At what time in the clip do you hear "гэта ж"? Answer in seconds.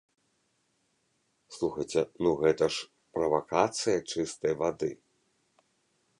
2.41-2.89